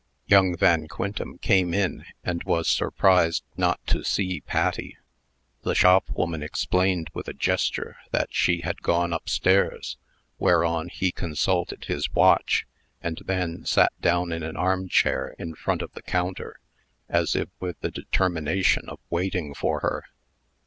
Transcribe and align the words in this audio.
Young 0.25 0.57
Van 0.57 0.87
Quintem 0.87 1.37
came 1.37 1.75
in, 1.75 2.05
and 2.23 2.43
was 2.43 2.67
surprised 2.67 3.43
not 3.55 3.79
to 3.85 4.03
see 4.03 4.41
Patty. 4.41 4.97
The 5.61 5.75
shopwoman 5.75 6.41
explained, 6.41 7.11
with 7.13 7.27
a 7.27 7.35
gesture, 7.35 7.97
that 8.09 8.33
she 8.33 8.61
had 8.61 8.81
gone 8.81 9.13
up 9.13 9.29
stairs, 9.29 9.97
whereon 10.39 10.89
he 10.89 11.11
consulted 11.11 11.85
his 11.85 12.11
watch, 12.15 12.65
and 13.03 13.21
then 13.25 13.63
sat 13.63 13.91
down 14.01 14.31
in 14.31 14.41
an 14.41 14.57
armchair 14.57 15.35
in 15.37 15.53
front 15.53 15.83
of 15.83 15.91
the 15.91 16.01
counter, 16.01 16.59
as 17.07 17.35
if 17.35 17.49
with 17.59 17.79
the 17.81 17.91
determination 17.91 18.89
of 18.89 18.97
waiting 19.11 19.53
for 19.53 19.81
her. 19.81 20.05